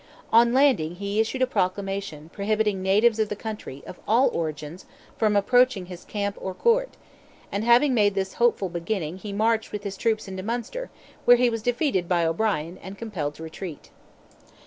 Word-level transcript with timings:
On 0.33 0.51
landing 0.51 0.95
he 0.95 1.19
issued 1.19 1.43
a 1.43 1.45
proclamation, 1.45 2.29
prohibiting 2.29 2.81
natives 2.81 3.19
of 3.19 3.29
the 3.29 3.35
country, 3.35 3.83
of 3.85 3.99
all 4.07 4.29
origins, 4.29 4.87
from 5.15 5.35
approaching 5.35 5.85
his 5.85 6.05
camp 6.05 6.35
or 6.39 6.55
court, 6.55 6.97
and 7.51 7.63
having 7.63 7.93
made 7.93 8.15
this 8.15 8.33
hopeful 8.41 8.67
beginning 8.69 9.17
he 9.17 9.31
marched 9.31 9.71
with 9.71 9.83
his 9.83 9.97
troops 9.97 10.27
into 10.27 10.41
Munster, 10.41 10.89
where 11.25 11.37
he 11.37 11.51
was 11.51 11.61
defeated 11.61 12.09
by 12.09 12.25
O'Brien, 12.25 12.79
and 12.81 12.97
compelled 12.97 13.35
to 13.35 13.43
retreat. 13.43 13.91